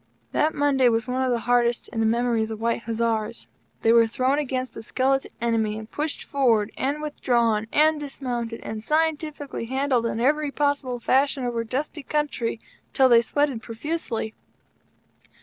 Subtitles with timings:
[0.31, 3.45] That Monday was one of the hardest days in the memory of the White Hussars.
[3.83, 8.83] They were thrown against a skeleton enemy, and pushed forward, and withdrawn, and dismounted, and
[8.83, 12.59] "scientifically handled" in every possible fashion over dusty country,
[12.93, 14.33] till they sweated profusely.